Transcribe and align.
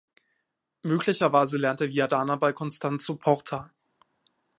Möglicherweise 0.81 1.59
lernte 1.59 1.87
Viadana 1.89 2.35
bei 2.35 2.53
Constanzo 2.53 3.17
Porta. 3.17 3.69